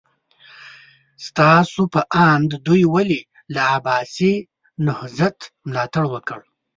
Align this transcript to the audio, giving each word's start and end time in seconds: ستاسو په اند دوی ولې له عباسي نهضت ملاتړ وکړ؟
ستاسو 1.25 1.81
په 1.93 2.01
اند 2.29 2.49
دوی 2.65 2.83
ولې 2.93 3.21
له 3.53 3.61
عباسي 3.75 4.33
نهضت 4.85 5.39
ملاتړ 5.67 6.03
وکړ؟ 6.13 6.39